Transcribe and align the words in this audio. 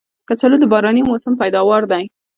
کچالو 0.27 0.57
د 0.61 0.65
باراني 0.71 1.01
موسم 1.09 1.33
پیداوار 1.41 1.81
دی 1.91 2.03